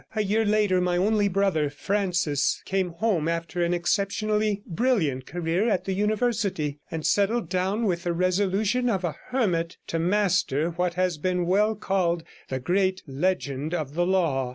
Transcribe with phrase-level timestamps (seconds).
[0.15, 5.85] A year later my only brother, Francis, came home after a exceptionally brilliant career at
[5.85, 11.19] the University, and settled down with the resolution of a hermit to master what has
[11.19, 14.49] been well called the great legend of the law.